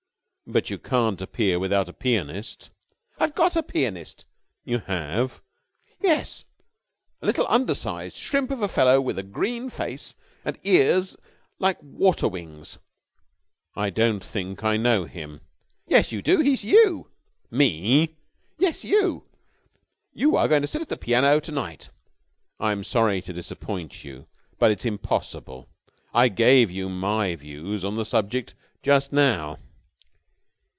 [0.47, 2.71] "But you can't appear without a pianist."
[3.17, 4.25] "I've got a pianist."
[4.65, 5.41] "You have?"
[6.01, 6.43] "Yes.
[7.21, 11.15] A little undersized shrimp of a fellow with a green face and ears
[11.57, 12.79] like water wings."
[13.77, 15.39] "I don't think I know him."
[15.87, 16.41] "Yes, you do.
[16.41, 17.07] He's you!"
[17.49, 18.17] "Me!"
[18.57, 19.23] "Yes, you.
[20.11, 21.91] You are going to sit at the piano to night."
[22.59, 24.27] "I'm sorry to disappoint you,
[24.59, 25.69] but it's impossible.
[26.13, 29.57] I gave you my views on the subject just now."